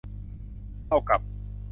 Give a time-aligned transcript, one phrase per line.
[0.87, 1.21] เท่ากับ